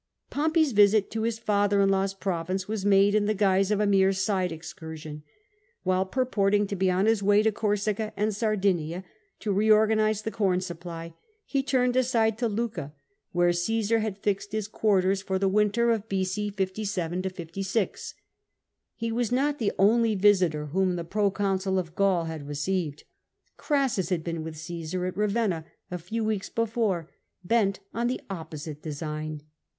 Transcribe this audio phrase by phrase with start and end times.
[0.31, 3.85] Pompey's visit to his father in law's province was made in the guise of a
[3.85, 5.21] mere side excursion.
[5.83, 9.03] While purportmg to be on his way to Corsica and Sardinia,
[9.41, 11.13] to reorganise the corn supply,
[11.45, 12.93] he turned aside to Lucca,
[13.31, 16.09] where Oseaar THE CONFERENCE OF LUCCA 273 had fixed Ms quarters for the winter of
[16.09, 16.49] B.c.
[16.49, 18.15] 57 56.
[18.95, 23.03] He was not the only visitor whom the proconsul of Gaul had received.
[23.57, 27.11] Crassus had been with Caesar at Ravenna a few weeks before,
[27.43, 29.43] bent on the opposite design.